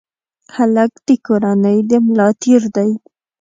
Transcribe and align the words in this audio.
هلک 0.55 0.91
د 1.07 1.09
کورنۍ 1.25 1.77
د 1.89 1.91
ملا 2.05 2.27
تیر 2.41 2.61
دی. 2.75 2.89